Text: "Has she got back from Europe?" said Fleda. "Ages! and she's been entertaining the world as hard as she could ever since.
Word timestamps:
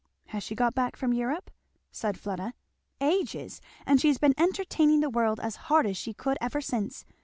"Has 0.29 0.41
she 0.41 0.55
got 0.55 0.73
back 0.73 0.95
from 0.95 1.13
Europe?" 1.13 1.51
said 1.91 2.17
Fleda. 2.17 2.55
"Ages! 3.01 3.61
and 3.85 4.01
she's 4.01 4.17
been 4.17 4.33
entertaining 4.35 5.01
the 5.01 5.11
world 5.11 5.39
as 5.39 5.57
hard 5.69 5.85
as 5.85 5.95
she 5.95 6.11
could 6.11 6.39
ever 6.41 6.59
since. 6.59 7.05